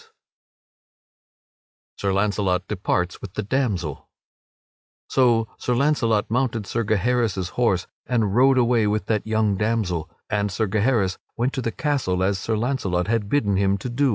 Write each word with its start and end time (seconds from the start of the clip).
[Sidenote: 0.01 0.13
Sir 1.97 2.13
Launcelot 2.13 2.67
departs 2.67 3.21
with 3.21 3.35
the 3.35 3.43
damsel] 3.43 4.09
So 5.07 5.47
Sir 5.59 5.75
Launcelot 5.75 6.27
mounted 6.27 6.65
Sir 6.65 6.83
Gaheris' 6.83 7.49
horse 7.49 7.85
and 8.07 8.35
rode 8.35 8.57
away 8.57 8.87
with 8.87 9.05
that 9.05 9.27
young 9.27 9.57
damsel, 9.57 10.09
and 10.27 10.51
Sir 10.51 10.65
Gaheris 10.65 11.19
went 11.37 11.53
to 11.53 11.61
the 11.61 11.71
castle 11.71 12.23
as 12.23 12.39
Sir 12.39 12.57
Launcelot 12.57 13.05
had 13.09 13.29
bidden 13.29 13.57
him 13.57 13.77
to 13.77 13.89
do. 13.91 14.09